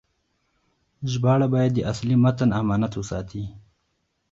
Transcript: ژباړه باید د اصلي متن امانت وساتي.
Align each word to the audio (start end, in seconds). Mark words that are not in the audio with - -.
ژباړه 1.11 1.47
باید 1.53 1.71
د 1.75 1.79
اصلي 1.91 2.15
متن 2.23 2.49
امانت 2.61 2.93
وساتي. 2.97 3.43